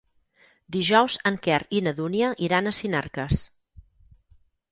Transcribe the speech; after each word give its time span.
Dijous 0.75 1.17
en 1.31 1.35
Quer 1.47 1.59
i 1.79 1.83
na 1.89 1.93
Dúnia 2.01 2.31
iran 2.47 2.69
a 2.71 2.75
Sinarques. 2.79 3.45